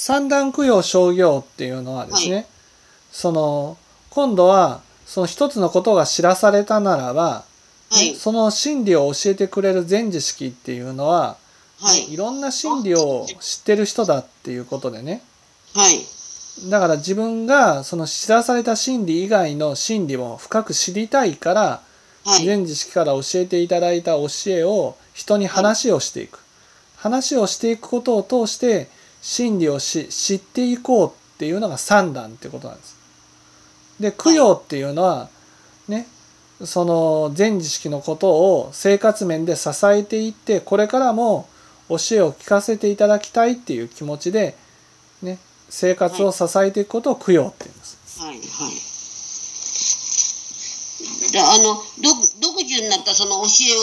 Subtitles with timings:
[0.00, 2.42] 三段供養商業っていうのはですね、は
[3.10, 3.76] その
[4.10, 7.44] 今度はその一つのことが知らされたならば、
[7.90, 8.14] はい。
[8.14, 11.36] その真理を教えてくれる禅知識っていうのは、
[11.80, 12.12] はい。
[12.12, 15.20] いろんな真理を知ってる人だっていうことでね
[15.74, 16.70] はい。
[16.70, 21.82] だから自分がその知らされた真理以外の真理も深く知りたいから、
[22.24, 22.44] はい。
[22.44, 26.38] 禅知識から教えていただいた教えを人に話をしていく、
[26.98, 32.96] 話をしていくことを通して真理をし知っていこうっていうのが三段ってことなんです。
[34.00, 35.28] で供養っていうのは
[35.88, 36.06] ね
[36.64, 41.48] その禅知識のことを生活面で支えていってこれからも
[41.88, 44.56] 教えを聞かせていただきたいっていう気持ちで、
[45.22, 48.20] ね、生活を支えていくことを供養って言います。
[48.20, 48.36] はい。
[48.36, 48.42] はい。
[51.32, 51.74] で、あの、
[52.40, 53.80] 独自になったその教えを